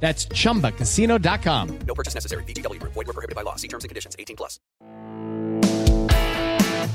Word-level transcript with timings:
That's 0.00 0.28
chumbacasino.com. 0.28 1.78
No 1.86 1.94
purchase 1.94 2.14
necessary. 2.14 2.44
BGW. 2.44 2.80
Void 2.82 2.94
were 2.94 3.12
prohibited 3.12 3.34
by 3.34 3.42
law. 3.42 3.56
See 3.56 3.68
terms 3.68 3.84
and 3.84 3.88
conditions. 3.88 4.14
18 4.18 4.36
plus. 4.36 4.60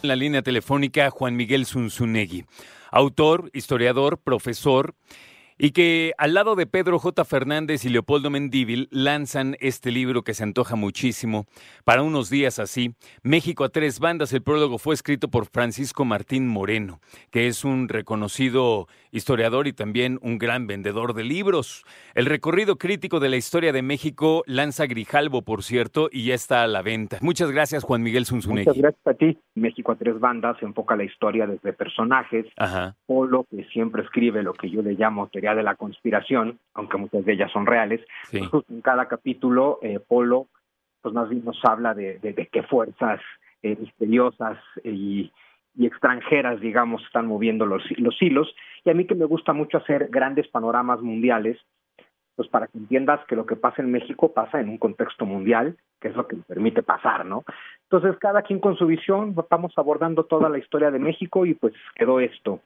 En 0.03 0.09
la 0.09 0.15
línea 0.15 0.43
telefónica, 0.43 1.11
Juan 1.11 1.35
Miguel 1.35 1.67
Zunzunegui, 1.67 2.45
autor, 2.93 3.51
historiador, 3.53 4.19
profesor, 4.19 4.95
y 5.65 5.71
que 5.71 6.13
al 6.19 6.35
lado 6.35 6.57
de 6.57 6.67
Pedro 6.67 6.99
J. 6.99 7.25
Fernández 7.25 7.85
y 7.85 7.89
Leopoldo 7.89 8.31
Mendívil 8.31 8.89
lanzan 8.91 9.57
este 9.61 9.93
libro 9.93 10.23
que 10.23 10.35
se 10.35 10.43
antoja 10.43 10.75
muchísimo 10.75 11.47
para 11.85 12.03
unos 12.03 12.31
días 12.31 12.59
así. 12.59 12.97
México 13.23 13.63
a 13.63 13.69
tres 13.69 14.01
bandas. 14.01 14.33
El 14.33 14.43
prólogo 14.43 14.79
fue 14.79 14.93
escrito 14.93 15.29
por 15.29 15.47
Francisco 15.47 16.05
Martín 16.05 16.49
Moreno, 16.49 16.99
que 17.31 17.47
es 17.47 17.65
un 17.65 17.89
reconocido 17.89 18.89
historiador 19.13 19.69
y 19.69 19.73
también 19.73 20.19
un 20.21 20.39
gran 20.39 20.67
vendedor 20.67 21.15
de 21.15 21.23
libros. 21.23 21.85
El 22.17 22.27
recorrido 22.27 22.77
crítico 22.77 23.21
de 23.21 23.29
la 23.29 23.37
historia 23.37 23.73
de 23.73 23.83
México 23.83 24.43
lanza 24.47 24.87
Grijalbo, 24.87 25.43
por 25.43 25.63
cierto, 25.63 26.09
y 26.11 26.25
ya 26.25 26.35
está 26.35 26.65
a 26.65 26.67
la 26.67 26.83
venta. 26.83 27.19
Muchas 27.21 27.53
gracias, 27.53 27.85
Juan 27.85 28.03
Miguel 28.03 28.27
Zunzunegui. 28.27 28.67
Muchas 28.67 28.83
gracias 28.83 29.07
a 29.07 29.15
ti. 29.15 29.39
México 29.55 29.93
a 29.93 29.95
tres 29.95 30.19
bandas 30.19 30.61
enfoca 30.61 30.97
la 30.97 31.05
historia 31.05 31.47
desde 31.47 31.73
personajes. 31.73 32.47
Ajá. 32.57 32.97
Polo, 33.07 33.47
que 33.49 33.63
siempre 33.67 34.03
escribe 34.03 34.43
lo 34.43 34.55
que 34.55 34.69
yo 34.69 34.83
le 34.83 34.95
llamo 34.95 35.29
teoría 35.29 35.52
de 35.55 35.63
la 35.63 35.77
conspiración, 35.77 36.59
aunque 36.75 36.99
muchas 36.99 37.25
de 37.25 37.33
ellas 37.33 37.51
son 37.53 37.67
reales. 37.67 38.01
Sí. 38.25 38.41
En 38.71 38.81
cada 38.81 39.07
capítulo, 39.07 39.79
eh, 39.83 40.01
Polo, 40.01 40.49
pues 41.01 41.15
más 41.15 41.29
bien 41.29 41.45
nos 41.45 41.63
habla 41.65 41.95
de, 41.95 42.19
de, 42.19 42.33
de 42.33 42.47
qué 42.47 42.63
fuerzas 42.63 43.21
eh, 43.63 43.77
misteriosas 43.79 44.59
y, 44.85 45.33
y 45.75 45.87
extranjeras, 45.87 46.61
digamos, 46.61 47.03
están 47.05 47.27
moviendo 47.27 47.67
los, 47.67 47.83
los 47.99 48.21
hilos. 48.21 48.55
Y 48.85 48.91
a 48.91 48.95
mí 48.95 49.07
que 49.07 49.15
me 49.15 49.25
gusta 49.25 49.53
mucho 49.53 49.79
hacer 49.79 50.09
grandes 50.09 50.49
panoramas 50.49 51.01
mundiales, 51.01 51.59
pues 52.37 52.49
para 52.49 52.67
que 52.67 52.79
entiendas 52.79 53.21
que 53.27 53.37
lo 53.37 53.47
que 53.47 53.57
pasa 53.57 53.83
en 53.83 53.93
México 53.93 54.33
pasa 54.33 54.61
en 54.61 54.69
un 54.69 54.79
contexto 54.79 55.27
mundial, 55.27 55.77
que 56.01 56.09
es 56.09 56.17
lo 56.17 56.27
que 56.27 56.37
permite 56.37 56.83
pasar, 56.83 57.25
¿no? 57.25 57.45
Entonces, 57.91 58.19
cada 58.19 58.43
quien 58.43 58.59
con 58.59 58.77
su 58.77 58.87
visión, 58.87 59.35
vamos 59.51 59.73
abordando 59.77 60.25
toda 60.25 60.49
la 60.49 60.59
historia 60.59 60.91
de 60.91 60.99
México 60.99 61.47
y 61.47 61.55
pues 61.55 61.75
quedó 61.95 62.21
esto. 62.21 62.61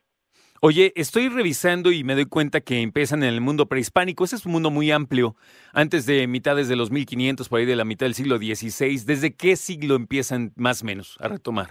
Oye, 0.61 0.93
estoy 0.97 1.29
revisando 1.29 1.93
y 1.93 2.05
me 2.05 2.15
doy 2.15 2.27
cuenta 2.27 2.61
que 2.61 2.81
empiezan 2.81 3.23
en 3.23 3.35
el 3.35 3.41
mundo 3.41 3.67
prehispánico. 3.67 4.25
Ese 4.25 4.37
es 4.37 4.47
un 4.47 4.53
mundo 4.53 4.71
muy 4.71 4.91
amplio. 4.91 5.37
Antes 5.73 6.07
de 6.07 6.27
mitades 6.27 6.69
de 6.69 6.77
los 6.77 6.91
1500, 6.91 7.49
por 7.49 7.61
ahí 7.61 7.67
de 7.67 7.77
la 7.77 7.85
mitad 7.85 8.07
del 8.07 8.15
siglo 8.15 8.39
XVI. 8.39 9.05
¿Desde 9.07 9.35
qué 9.35 9.57
siglo 9.57 9.95
empiezan 9.95 10.53
más 10.57 10.83
o 10.83 10.87
menos 10.87 11.19
a 11.21 11.29
retomar? 11.29 11.69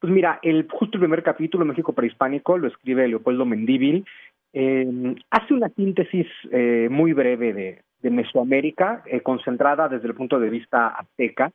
Pues 0.00 0.12
mira, 0.12 0.38
el 0.42 0.68
justo 0.70 0.96
el 0.96 1.00
primer 1.00 1.22
capítulo, 1.22 1.64
México 1.64 1.92
prehispánico, 1.92 2.58
lo 2.58 2.68
escribe 2.68 3.08
Leopoldo 3.08 3.44
Mendívil. 3.44 4.04
Eh, 4.52 5.14
hace 5.30 5.54
una 5.54 5.68
síntesis 5.70 6.26
eh, 6.52 6.88
muy 6.90 7.12
breve 7.12 7.52
de, 7.52 7.82
de 8.00 8.10
Mesoamérica, 8.10 9.02
eh, 9.06 9.20
concentrada 9.20 9.88
desde 9.88 10.08
el 10.08 10.14
punto 10.14 10.38
de 10.38 10.50
vista 10.50 10.88
azteca. 10.88 11.50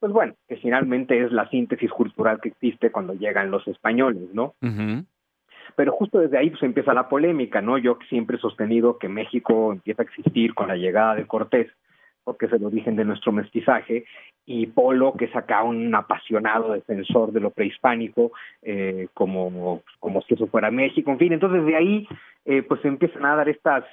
Pues 0.00 0.12
bueno, 0.12 0.34
que 0.48 0.56
finalmente 0.56 1.22
es 1.22 1.30
la 1.30 1.48
síntesis 1.50 1.90
cultural 1.90 2.40
que 2.40 2.48
existe 2.48 2.90
cuando 2.90 3.14
llegan 3.14 3.50
los 3.50 3.66
españoles, 3.68 4.30
¿no? 4.32 4.54
Ujú. 4.62 5.04
Pero 5.76 5.92
justo 5.92 6.18
desde 6.18 6.38
ahí 6.38 6.50
pues 6.50 6.62
empieza 6.62 6.94
la 6.94 7.08
polémica, 7.08 7.60
¿no? 7.60 7.78
Yo 7.78 7.98
siempre 8.08 8.36
he 8.36 8.40
sostenido 8.40 8.98
que 8.98 9.08
México 9.08 9.72
empieza 9.72 10.02
a 10.02 10.04
existir 10.04 10.54
con 10.54 10.68
la 10.68 10.76
llegada 10.76 11.14
de 11.14 11.26
Cortés, 11.26 11.70
porque 12.24 12.46
es 12.46 12.52
el 12.52 12.64
origen 12.64 12.96
de 12.96 13.04
nuestro 13.04 13.32
mestizaje, 13.32 14.04
y 14.46 14.66
Polo, 14.66 15.14
que 15.14 15.26
es 15.26 15.36
acá 15.36 15.62
un 15.62 15.94
apasionado 15.94 16.72
defensor 16.72 17.32
de 17.32 17.40
lo 17.40 17.50
prehispánico, 17.50 18.32
eh, 18.62 19.08
como, 19.14 19.82
como 19.98 20.22
si 20.22 20.34
eso 20.34 20.46
fuera 20.46 20.70
México, 20.70 21.10
en 21.10 21.18
fin, 21.18 21.32
entonces 21.32 21.64
de 21.64 21.76
ahí 21.76 22.08
eh, 22.44 22.62
pues 22.62 22.84
empiezan 22.84 23.24
a 23.24 23.36
dar 23.36 23.48
estas 23.48 23.84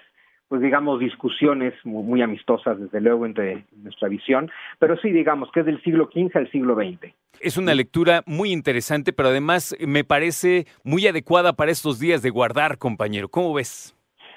pues 0.47 0.61
digamos 0.61 0.99
discusiones 0.99 1.73
muy, 1.83 2.03
muy 2.03 2.21
amistosas 2.21 2.79
desde 2.79 3.01
luego 3.01 3.25
entre 3.25 3.65
nuestra 3.83 4.07
visión, 4.07 4.49
pero 4.79 4.97
sí 4.97 5.11
digamos 5.11 5.51
que 5.51 5.61
es 5.61 5.65
del 5.65 5.81
siglo 5.83 6.09
XV 6.11 6.35
al 6.35 6.51
siglo 6.51 6.75
XX. 6.75 7.13
Es 7.39 7.57
una 7.57 7.75
lectura 7.75 8.23
muy 8.25 8.51
interesante, 8.51 9.13
pero 9.13 9.29
además 9.29 9.75
me 9.85 10.03
parece 10.03 10.65
muy 10.83 11.05
adecuada 11.07 11.53
para 11.53 11.71
estos 11.71 11.99
días 11.99 12.21
de 12.21 12.29
guardar, 12.29 12.77
compañero. 12.77 13.29
¿Cómo 13.29 13.53
ves? 13.53 13.95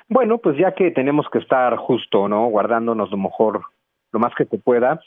Bueno, 0.08 0.38
pues 0.38 0.58
ya 0.58 0.72
que 0.72 0.90
tenemos 0.90 1.26
que 1.32 1.38
estar 1.38 1.76
justo, 1.76 2.28
¿no? 2.28 2.46
Guardándonos 2.46 3.10
lo 3.10 3.16
mejor, 3.16 3.62
lo 4.12 4.18
más 4.18 4.34
que 4.34 4.44
se 4.44 4.58
pueda. 4.58 5.00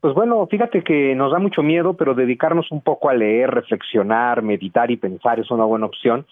Pues 0.00 0.14
bueno, 0.14 0.46
fíjate 0.50 0.82
que 0.82 1.14
nos 1.14 1.30
da 1.30 1.38
mucho 1.38 1.62
miedo, 1.62 1.94
pero 1.94 2.14
dedicarnos 2.14 2.70
un 2.72 2.80
poco 2.80 3.10
a 3.10 3.14
leer, 3.14 3.50
reflexionar, 3.50 4.42
meditar 4.42 4.90
y 4.90 4.96
pensar 4.96 5.38
es 5.38 5.50
una 5.50 5.64
buena 5.64 5.86
opción. 5.86 6.26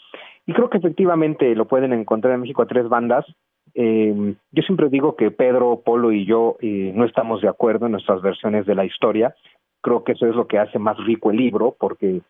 Y 0.46 0.52
creo 0.52 0.70
que 0.70 0.78
efectivamente 0.78 1.54
lo 1.54 1.66
pueden 1.66 1.92
encontrar 1.92 2.34
en 2.34 2.40
México 2.40 2.62
a 2.62 2.66
tres 2.66 2.88
bandas. 2.88 3.26
Eh, 3.74 4.34
yo 4.52 4.62
siempre 4.62 4.88
digo 4.88 5.16
que 5.16 5.30
Pedro, 5.30 5.82
Polo 5.84 6.12
y 6.12 6.24
yo 6.24 6.56
eh, 6.60 6.92
no 6.94 7.04
estamos 7.04 7.40
de 7.42 7.48
acuerdo 7.48 7.86
en 7.86 7.92
nuestras 7.92 8.22
versiones 8.22 8.66
de 8.66 8.74
la 8.74 8.84
historia. 8.84 9.34
Creo 9.80 10.04
que 10.04 10.12
eso 10.12 10.26
es 10.26 10.34
lo 10.34 10.46
que 10.46 10.58
hace 10.58 10.78
más 10.78 10.96
rico 11.04 11.30
el 11.30 11.36
libro, 11.36 11.76
porque 11.78 12.20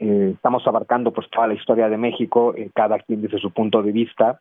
eh, 0.00 0.32
estamos 0.34 0.66
abarcando 0.66 1.12
pues 1.12 1.28
toda 1.28 1.46
la 1.46 1.54
historia 1.54 1.90
de 1.90 1.98
México, 1.98 2.54
eh, 2.56 2.70
cada 2.74 2.98
quien 3.00 3.20
desde 3.20 3.38
su 3.38 3.50
punto 3.50 3.82
de 3.82 3.92
vista. 3.92 4.40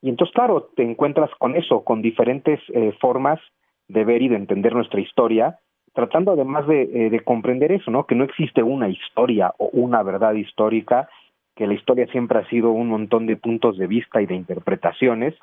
Y 0.00 0.08
entonces, 0.08 0.32
claro, 0.32 0.70
te 0.76 0.84
encuentras 0.84 1.30
con 1.38 1.56
eso, 1.56 1.82
con 1.82 2.02
diferentes 2.02 2.60
eh, 2.72 2.92
formas 3.00 3.40
de 3.88 4.04
ver 4.04 4.22
y 4.22 4.28
de 4.28 4.36
entender 4.36 4.74
nuestra 4.74 5.00
historia, 5.00 5.58
tratando 5.92 6.32
además 6.32 6.68
de, 6.68 7.10
de 7.10 7.20
comprender 7.20 7.72
eso, 7.72 7.90
¿no? 7.90 8.06
Que 8.06 8.14
no 8.14 8.24
existe 8.24 8.62
una 8.62 8.88
historia 8.88 9.52
o 9.58 9.70
una 9.72 10.02
verdad 10.02 10.34
histórica, 10.34 11.08
que 11.56 11.66
la 11.66 11.74
historia 11.74 12.06
siempre 12.08 12.38
ha 12.38 12.48
sido 12.48 12.70
un 12.70 12.88
montón 12.88 13.26
de 13.26 13.36
puntos 13.36 13.78
de 13.78 13.86
vista 13.86 14.20
y 14.20 14.26
de 14.26 14.34
interpretaciones. 14.34 15.34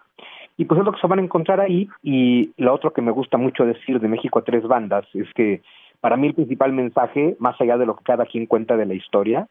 Y 0.55 0.65
pues 0.65 0.79
es 0.79 0.85
lo 0.85 0.91
que 0.91 1.01
se 1.01 1.07
van 1.07 1.19
a 1.19 1.23
encontrar 1.23 1.59
ahí. 1.59 1.89
Y 2.03 2.51
lo 2.57 2.73
otro 2.73 2.93
que 2.93 3.01
me 3.01 3.11
gusta 3.11 3.37
mucho 3.37 3.65
decir 3.65 3.99
de 3.99 4.07
México 4.07 4.39
a 4.39 4.43
tres 4.43 4.63
bandas 4.63 5.05
es 5.13 5.27
que 5.33 5.61
para 5.99 6.15
mí 6.15 6.27
el 6.27 6.35
principal 6.35 6.71
mensaje, 6.71 7.35
más 7.39 7.59
allá 7.59 7.77
de 7.77 7.87
lo 7.87 7.95
que 7.95 8.03
cada 8.03 8.25
quien 8.25 8.45
cuenta 8.45 8.77
de 8.77 8.85
la 8.85 8.93
historia, 8.93 9.47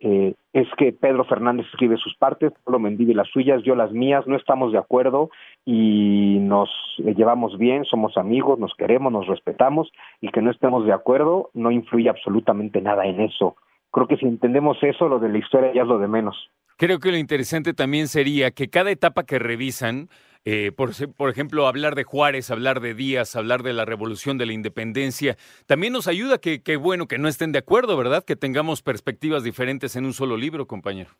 eh, 0.00 0.34
es 0.52 0.68
que 0.76 0.92
Pedro 0.92 1.24
Fernández 1.24 1.66
escribe 1.66 1.96
sus 1.96 2.14
partes, 2.16 2.52
Pablo 2.64 2.78
Mendívil 2.78 3.16
las 3.16 3.28
suyas, 3.28 3.62
yo 3.62 3.74
las 3.74 3.92
mías, 3.92 4.26
no 4.26 4.36
estamos 4.36 4.72
de 4.72 4.78
acuerdo 4.78 5.30
y 5.64 6.38
nos 6.40 6.70
eh, 6.98 7.14
llevamos 7.14 7.56
bien, 7.58 7.84
somos 7.84 8.16
amigos, 8.16 8.58
nos 8.58 8.74
queremos, 8.74 9.12
nos 9.12 9.26
respetamos 9.26 9.90
y 10.20 10.28
que 10.28 10.42
no 10.42 10.50
estemos 10.50 10.84
de 10.84 10.92
acuerdo 10.92 11.50
no 11.54 11.70
influye 11.70 12.08
absolutamente 12.08 12.80
nada 12.80 13.06
en 13.06 13.20
eso. 13.20 13.56
Creo 13.96 14.08
que 14.08 14.18
si 14.18 14.26
entendemos 14.26 14.76
eso, 14.82 15.08
lo 15.08 15.18
de 15.18 15.30
la 15.30 15.38
historia 15.38 15.72
ya 15.72 15.80
es 15.80 15.88
lo 15.88 15.98
de 15.98 16.06
menos. 16.06 16.50
Creo 16.76 16.98
que 16.98 17.10
lo 17.10 17.16
interesante 17.16 17.72
también 17.72 18.08
sería 18.08 18.50
que 18.50 18.68
cada 18.68 18.90
etapa 18.90 19.24
que 19.24 19.38
revisan, 19.38 20.10
eh, 20.44 20.70
por, 20.70 21.30
ejemplo, 21.30 21.66
hablar 21.66 21.94
de 21.94 22.04
Juárez, 22.04 22.50
hablar 22.50 22.80
de 22.80 22.92
Díaz, 22.92 23.36
hablar 23.36 23.62
de 23.62 23.72
la 23.72 23.86
revolución 23.86 24.36
de 24.36 24.44
la 24.44 24.52
independencia, 24.52 25.36
también 25.66 25.94
nos 25.94 26.08
ayuda 26.08 26.36
que, 26.36 26.62
que 26.62 26.76
bueno, 26.76 27.06
que 27.06 27.16
no 27.16 27.26
estén 27.26 27.52
de 27.52 27.60
acuerdo, 27.60 27.96
¿verdad? 27.96 28.22
Que 28.22 28.36
tengamos 28.36 28.82
perspectivas 28.82 29.42
diferentes 29.42 29.96
en 29.96 30.04
un 30.04 30.12
solo 30.12 30.36
libro, 30.36 30.66
compañero. 30.66 31.12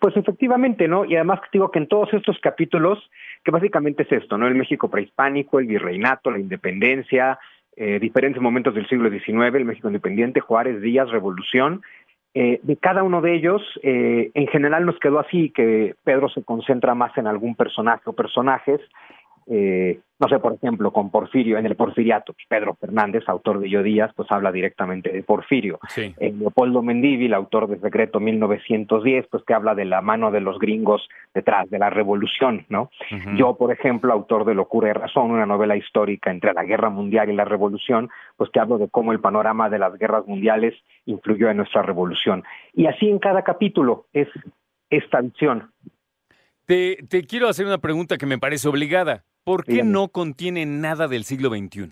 Pues 0.00 0.16
efectivamente, 0.16 0.88
¿no? 0.88 1.04
Y 1.04 1.16
además 1.16 1.40
digo 1.52 1.70
que 1.70 1.78
en 1.78 1.88
todos 1.88 2.08
estos 2.14 2.38
capítulos, 2.40 2.98
que 3.44 3.50
básicamente 3.50 4.04
es 4.04 4.12
esto, 4.12 4.38
¿no? 4.38 4.46
El 4.46 4.54
México 4.54 4.88
prehispánico, 4.88 5.58
el 5.58 5.66
virreinato, 5.66 6.30
la 6.30 6.38
independencia, 6.38 7.38
eh, 7.76 7.98
diferentes 8.00 8.40
momentos 8.40 8.74
del 8.74 8.88
siglo 8.88 9.10
XIX, 9.10 9.54
el 9.54 9.64
México 9.64 9.88
independiente, 9.88 10.40
Juárez, 10.40 10.80
Díaz, 10.80 11.10
Revolución. 11.10 11.82
Eh, 12.34 12.60
de 12.62 12.76
cada 12.76 13.02
uno 13.02 13.20
de 13.20 13.34
ellos, 13.34 13.62
eh, 13.82 14.30
en 14.34 14.46
general 14.48 14.86
nos 14.86 14.98
quedó 14.98 15.18
así, 15.18 15.50
que 15.50 15.94
Pedro 16.04 16.28
se 16.30 16.42
concentra 16.42 16.94
más 16.94 17.16
en 17.18 17.26
algún 17.26 17.54
personaje 17.54 18.02
o 18.06 18.14
personajes. 18.14 18.80
Eh, 19.46 20.00
no 20.22 20.28
sé, 20.28 20.38
por 20.38 20.54
ejemplo, 20.54 20.92
con 20.92 21.10
Porfirio, 21.10 21.58
en 21.58 21.66
el 21.66 21.74
Porfiriato, 21.74 22.32
Pedro 22.48 22.76
Fernández, 22.76 23.24
autor 23.26 23.58
de 23.58 23.68
Yo 23.68 23.82
Díaz, 23.82 24.12
pues 24.14 24.30
habla 24.30 24.52
directamente 24.52 25.10
de 25.10 25.24
Porfirio. 25.24 25.80
Sí. 25.88 26.14
Eh, 26.16 26.32
Leopoldo 26.32 26.80
Mendívil, 26.80 27.34
autor 27.34 27.66
de 27.66 27.80
Secreto 27.80 28.20
1910, 28.20 29.26
pues 29.28 29.42
que 29.44 29.52
habla 29.52 29.74
de 29.74 29.84
la 29.84 30.00
mano 30.00 30.30
de 30.30 30.40
los 30.40 30.60
gringos 30.60 31.08
detrás 31.34 31.68
de 31.70 31.80
la 31.80 31.90
revolución, 31.90 32.66
¿no? 32.68 32.88
Yo, 33.36 33.56
por 33.56 33.72
ejemplo, 33.72 34.12
autor 34.12 34.44
de 34.44 34.54
Locura 34.54 34.90
y 34.90 34.92
Razón, 34.92 35.32
una 35.32 35.44
novela 35.44 35.76
histórica 35.76 36.30
entre 36.30 36.52
la 36.52 36.62
guerra 36.62 36.88
mundial 36.88 37.28
y 37.28 37.34
la 37.34 37.44
revolución, 37.44 38.08
pues 38.36 38.48
que 38.50 38.60
hablo 38.60 38.78
de 38.78 38.88
cómo 38.88 39.10
el 39.10 39.18
panorama 39.18 39.68
de 39.70 39.80
las 39.80 39.98
guerras 39.98 40.24
mundiales 40.28 40.74
influyó 41.04 41.50
en 41.50 41.56
nuestra 41.56 41.82
revolución. 41.82 42.44
Y 42.74 42.86
así 42.86 43.08
en 43.08 43.18
cada 43.18 43.42
capítulo 43.42 44.06
es 44.12 44.28
esta 44.88 45.20
visión. 45.20 45.72
Te, 46.64 46.98
te 47.08 47.24
quiero 47.24 47.48
hacer 47.48 47.66
una 47.66 47.78
pregunta 47.78 48.16
que 48.18 48.26
me 48.26 48.38
parece 48.38 48.68
obligada. 48.68 49.24
¿Por 49.44 49.64
qué 49.64 49.82
no 49.82 50.08
contiene 50.08 50.66
nada 50.66 51.08
del 51.08 51.24
siglo 51.24 51.50
XXI? 51.50 51.90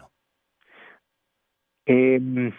Eh, 1.86 2.52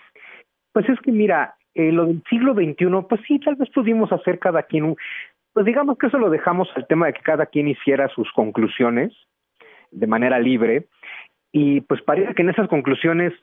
pues 0.74 0.90
es 0.90 1.00
que 1.02 1.12
mira, 1.12 1.56
eh, 1.74 1.92
lo 1.92 2.06
del 2.06 2.22
siglo 2.30 2.54
XXI, 2.54 3.08
pues 3.08 3.22
sí, 3.28 3.40
tal 3.40 3.56
vez 3.56 3.70
pudimos 3.70 4.12
hacer 4.12 4.40
cada 4.40 4.64
quien 4.64 4.84
un... 4.84 4.96
Pues 5.54 5.66
digamos 5.66 5.98
que 5.98 6.08
eso 6.08 6.18
lo 6.18 6.30
dejamos 6.30 6.70
al 6.76 6.88
tema 6.88 7.08
de 7.08 7.14
que 7.14 7.22
cada 7.22 7.46
quien 7.46 7.68
hiciera 7.68 8.08
sus 8.10 8.32
conclusiones 8.32 9.14
de 9.92 10.08
manera 10.08 10.40
libre 10.40 10.88
y 11.52 11.82
pues 11.82 12.02
parece 12.02 12.34
que 12.34 12.42
en 12.42 12.50
esas 12.50 12.70
conclusiones 12.70 13.34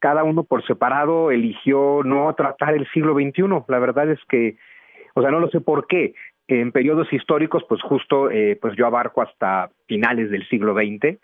cada 0.00 0.24
uno 0.24 0.42
por 0.44 0.66
separado 0.66 1.30
eligió 1.30 2.02
no 2.04 2.34
tratar 2.34 2.74
el 2.74 2.88
siglo 2.90 3.14
XXI. 3.14 3.64
La 3.68 3.78
verdad 3.78 4.10
es 4.10 4.18
que, 4.28 4.56
o 5.14 5.22
sea, 5.22 5.30
no 5.30 5.38
lo 5.38 5.48
sé 5.50 5.60
por 5.60 5.86
qué. 5.86 6.14
En 6.50 6.72
periodos 6.72 7.12
históricos, 7.12 7.64
pues 7.68 7.80
justo, 7.82 8.30
eh, 8.30 8.58
pues 8.60 8.74
yo 8.76 8.86
abarco 8.86 9.22
hasta 9.22 9.70
finales 9.86 10.30
del 10.30 10.46
siglo 10.48 10.74
XX 10.74 11.18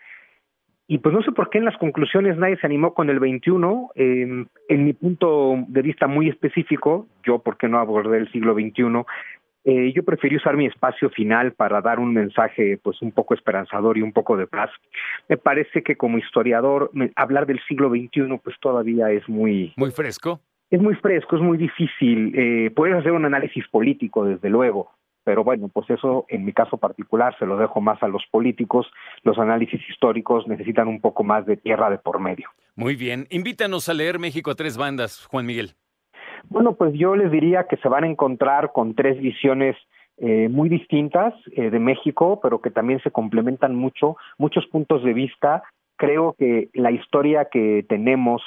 y 0.89 0.99
pues 0.99 1.13
no 1.13 1.21
sé 1.21 1.33
por 1.33 1.49
qué 1.49 1.57
en 1.57 1.65
las 1.65 1.75
conclusiones 1.77 2.37
nadie 2.37 2.55
se 2.57 2.65
animó 2.65 2.93
con 2.93 3.09
el 3.09 3.19
21. 3.19 3.89
Eh, 3.95 4.45
en 4.69 4.83
mi 4.85 4.93
punto 4.93 5.55
de 5.67 5.81
vista 5.81 6.07
muy 6.07 6.29
específico, 6.29 7.07
yo 7.23 7.39
por 7.39 7.57
qué 7.57 7.67
no 7.67 7.77
abordé 7.79 8.19
el 8.19 8.31
siglo 8.31 8.53
XXI, 8.53 9.03
eh, 9.65 9.91
yo 9.93 10.03
preferí 10.05 10.37
usar 10.37 10.55
mi 10.55 10.65
espacio 10.65 11.09
final 11.09 11.51
para 11.51 11.81
dar 11.81 11.99
un 11.99 12.13
mensaje 12.13 12.79
pues 12.81 13.01
un 13.01 13.11
poco 13.11 13.33
esperanzador 13.33 13.97
y 13.97 14.01
un 14.01 14.13
poco 14.13 14.37
de 14.37 14.47
paz. 14.47 14.69
Me 15.27 15.35
parece 15.35 15.83
que 15.83 15.97
como 15.97 16.17
historiador 16.19 16.89
me- 16.93 17.11
hablar 17.17 17.45
del 17.47 17.59
siglo 17.67 17.89
XXI 17.89 18.39
pues 18.41 18.55
todavía 18.61 19.11
es 19.11 19.27
muy 19.27 19.73
Muy 19.75 19.91
fresco. 19.91 20.39
es 20.69 20.81
muy 20.81 20.95
fresco, 20.95 21.35
es 21.35 21.41
muy 21.41 21.57
difícil. 21.57 22.31
Eh, 22.33 22.71
puedes 22.73 22.95
hacer 22.95 23.11
un 23.11 23.25
análisis 23.25 23.67
político 23.67 24.23
desde 24.23 24.49
luego, 24.49 24.89
pero 25.27 25.43
bueno, 25.43 25.67
pues 25.67 25.89
eso 25.89 26.25
en 26.29 26.45
mi 26.45 26.53
caso 26.53 26.77
particular 26.77 27.37
se 27.37 27.45
lo 27.45 27.57
dejo 27.57 27.81
más 27.81 28.01
a 28.01 28.07
los 28.07 28.23
políticos. 28.31 28.87
Los 29.23 29.37
análisis 29.37 29.81
históricos 29.89 30.47
necesitan 30.47 30.87
un 30.87 31.01
poco 31.01 31.25
más 31.25 31.45
de 31.45 31.57
tierra 31.57 31.89
de 31.89 31.97
por 31.97 32.21
medio. 32.21 32.47
Muy 32.77 32.95
bien. 32.95 33.27
Invítanos 33.29 33.89
a 33.89 33.93
leer 33.93 34.19
México 34.19 34.51
a 34.51 34.55
tres 34.55 34.77
bandas, 34.77 35.25
Juan 35.25 35.45
Miguel. 35.45 35.71
Bueno, 36.47 36.75
pues 36.75 36.93
yo 36.93 37.13
les 37.17 37.29
diría 37.29 37.65
que 37.67 37.75
se 37.75 37.89
van 37.89 38.05
a 38.05 38.07
encontrar 38.07 38.71
con 38.71 38.95
tres 38.95 39.19
visiones 39.19 39.75
eh, 40.15 40.47
muy 40.47 40.69
distintas 40.69 41.33
eh, 41.51 41.71
de 41.71 41.79
México, 41.79 42.39
pero 42.41 42.61
que 42.61 42.71
también 42.71 43.01
se 43.01 43.11
complementan 43.11 43.75
mucho, 43.75 44.15
muchos 44.37 44.65
puntos 44.67 45.03
de 45.03 45.11
vista. 45.11 45.61
Creo 45.97 46.37
que 46.39 46.69
la 46.73 46.91
historia 46.91 47.49
que 47.51 47.85
tenemos 47.89 48.41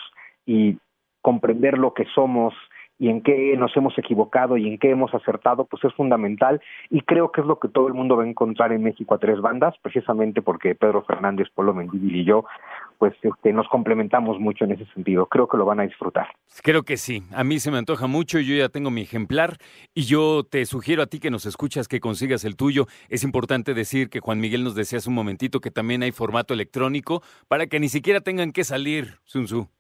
y 0.47 0.79
comprender 1.21 1.77
lo 1.77 1.93
que 1.93 2.07
somos 2.15 2.55
y 3.01 3.09
en 3.09 3.23
qué 3.23 3.57
nos 3.57 3.75
hemos 3.77 3.97
equivocado 3.99 4.59
y 4.59 4.69
en 4.69 4.79
qué 4.79 4.91
hemos 4.91 5.13
acertado, 5.15 5.65
pues 5.65 5.83
es 5.85 5.95
fundamental 5.95 6.61
y 6.91 7.01
creo 7.01 7.33
que 7.33 7.41
es 7.41 7.47
lo 7.47 7.59
que 7.59 7.69
todo 7.69 7.89
el 7.89 7.95
mundo 7.95 8.15
va 8.15 8.25
a 8.25 8.29
encontrar 8.29 8.73
en 8.73 8.83
México 8.83 9.15
a 9.15 9.19
tres 9.19 9.41
bandas, 9.41 9.75
precisamente 9.81 10.43
porque 10.43 10.75
Pedro 10.75 11.03
Fernández, 11.05 11.49
Polo 11.55 11.73
Mendívil 11.73 12.15
y 12.15 12.25
yo, 12.25 12.45
pues 12.99 13.15
este, 13.23 13.55
nos 13.55 13.67
complementamos 13.69 14.39
mucho 14.39 14.67
en 14.67 14.73
ese 14.73 14.85
sentido. 14.93 15.25
Creo 15.25 15.49
que 15.49 15.57
lo 15.57 15.65
van 15.65 15.81
a 15.81 15.85
disfrutar. 15.85 16.29
Creo 16.63 16.83
que 16.83 16.99
sí. 16.99 17.23
A 17.35 17.43
mí 17.43 17.59
se 17.59 17.71
me 17.71 17.79
antoja 17.79 18.07
mucho. 18.07 18.39
Yo 18.39 18.55
ya 18.55 18.69
tengo 18.69 18.91
mi 18.91 19.01
ejemplar 19.01 19.57
y 19.95 20.03
yo 20.03 20.45
te 20.45 20.67
sugiero 20.67 21.03
a 21.03 21.07
ti 21.07 21.19
que 21.19 21.31
nos 21.31 21.47
escuchas 21.47 21.89
que 21.89 22.01
consigas 22.01 22.45
el 22.45 22.57
tuyo. 22.57 22.87
Es 23.09 23.25
importante 23.25 23.73
decir 23.73 24.11
que 24.11 24.21
Juan 24.21 24.41
Miguel 24.41 24.63
nos 24.63 24.75
decía 24.75 24.99
hace 24.99 25.09
un 25.09 25.15
momentito 25.15 25.61
que 25.61 25.71
también 25.71 26.03
hay 26.03 26.13
formato 26.13 26.53
electrónico 26.53 27.23
para 27.49 27.67
que 27.67 27.81
ni 27.81 27.89
siquiera 27.89 28.21
tengan 28.21 28.53
que 28.53 28.65
salir, 28.65 29.15
Sun 29.25 29.47
Tzu. 29.47 29.80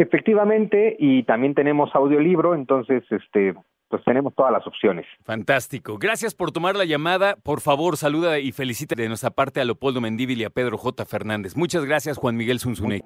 Efectivamente, 0.00 0.96
y 0.98 1.24
también 1.24 1.54
tenemos 1.54 1.94
audiolibro, 1.94 2.54
entonces, 2.54 3.02
este, 3.10 3.54
pues 3.90 4.02
tenemos 4.02 4.34
todas 4.34 4.50
las 4.50 4.66
opciones. 4.66 5.04
Fantástico. 5.24 5.98
Gracias 5.98 6.34
por 6.34 6.52
tomar 6.52 6.74
la 6.74 6.86
llamada. 6.86 7.36
Por 7.36 7.60
favor, 7.60 7.98
saluda 7.98 8.38
y 8.38 8.52
felicita 8.52 8.94
de 8.94 9.08
nuestra 9.08 9.28
parte 9.28 9.60
a 9.60 9.64
Leopoldo 9.66 10.00
Mendívil 10.00 10.40
y 10.40 10.44
a 10.44 10.50
Pedro 10.50 10.78
J. 10.78 11.04
Fernández. 11.04 11.54
Muchas 11.54 11.84
gracias, 11.84 12.16
Juan 12.16 12.34
Miguel 12.34 12.60
Zunzunegui. 12.60 13.04